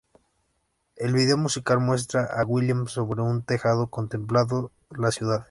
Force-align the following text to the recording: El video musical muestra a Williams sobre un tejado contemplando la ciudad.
El 0.95 1.13
video 1.13 1.37
musical 1.37 1.79
muestra 1.79 2.25
a 2.25 2.43
Williams 2.43 2.91
sobre 2.93 3.21
un 3.21 3.43
tejado 3.43 3.91
contemplando 3.91 4.71
la 4.89 5.11
ciudad. 5.11 5.39